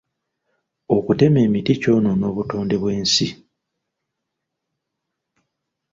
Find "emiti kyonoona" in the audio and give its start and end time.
1.45-2.25